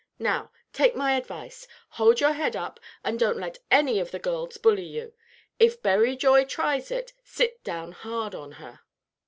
[0.17, 4.57] Now, take my advice: hold your head up, and don't let any of the girls
[4.57, 5.13] bully you.
[5.59, 8.79] If Berry Joy tries it, sit down hard on her."